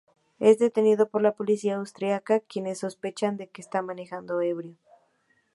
Es 0.39 0.57
detenido 0.57 1.09
por 1.09 1.21
la 1.21 1.35
policía 1.35 1.75
austriaca, 1.75 2.39
quienes 2.39 2.79
sospechan 2.79 3.37
de 3.37 3.49
que 3.51 3.61
está 3.61 3.83
manejando 3.83 4.41
ebrio. 4.41 4.75